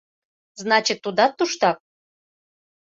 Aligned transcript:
Значит, 0.61 0.97
тудат 1.03 1.31
туштак? 1.37 1.77